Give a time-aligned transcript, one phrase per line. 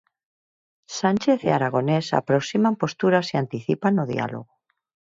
[0.99, 4.51] Sánchez e Aragonés aproximan posturas e anticipan o diálogo.